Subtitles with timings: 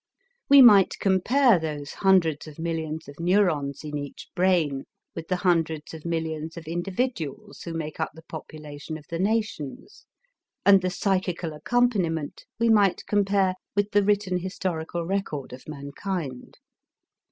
[0.49, 5.93] We might compare those hundreds of millions of neurons in each brain with the hundreds
[5.93, 10.07] of millions of individuals who make up the population of the nations,
[10.65, 16.57] and the psychical accompaniment we might compare with the written historical record of mankind.